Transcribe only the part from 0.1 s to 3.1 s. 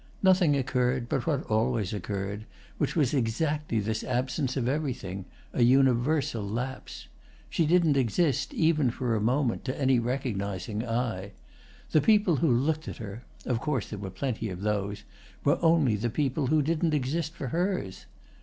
Nothing occurred but what always occurred, which